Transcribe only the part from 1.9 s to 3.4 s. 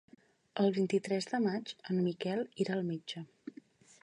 en Miquel irà al metge.